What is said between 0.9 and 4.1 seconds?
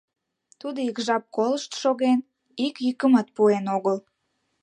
жап колышт шоген, ик йӱкымат пуэн огыл.